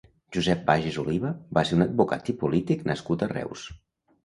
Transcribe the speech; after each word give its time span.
Josep 0.35 0.63
Bages 0.69 0.97
Oliva 1.03 1.31
va 1.59 1.65
ser 1.71 1.79
un 1.81 1.85
advocat 1.87 2.33
i 2.35 2.37
polític 2.41 2.83
nascut 2.91 3.29
a 3.29 3.31
Reus. 3.37 3.71